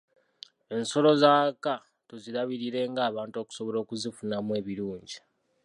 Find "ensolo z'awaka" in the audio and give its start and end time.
0.75-1.73